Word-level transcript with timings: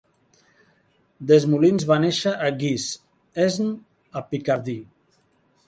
Desmoulins 1.31 1.85
va 1.91 1.99
néixer 2.07 2.33
a 2.47 2.49
Guise, 2.65 2.89
Aisne, 3.47 3.71
a 4.23 4.27
Picardy. 4.33 4.79